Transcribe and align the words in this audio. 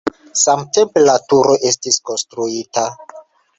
Samtempe 0.43 1.03
la 1.03 1.15
turo 1.35 1.59
estis 1.73 2.01
konstruita. 2.11 2.89